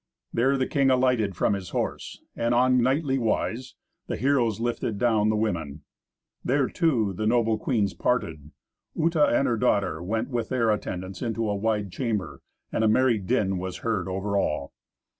[0.33, 3.75] There the king alighted from his horse, and, on knightly wise,
[4.07, 5.83] the heroes lifted down the women.
[6.43, 8.49] There, too, the noble queens parted.
[8.95, 12.41] Uta and her daughter went with their attendants into a wide chamber,
[12.71, 14.73] and a merry din was heard over all.